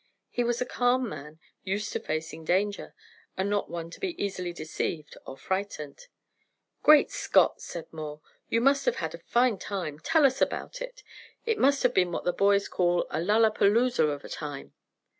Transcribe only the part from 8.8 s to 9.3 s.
have had a